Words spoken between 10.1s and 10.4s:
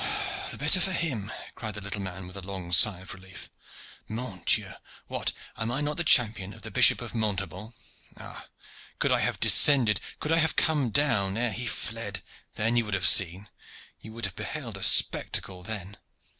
could I